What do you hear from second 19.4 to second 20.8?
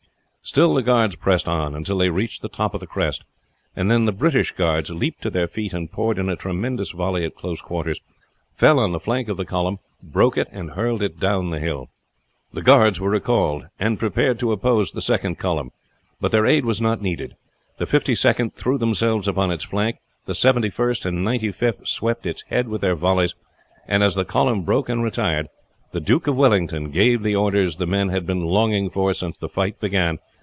its flank, the Seventy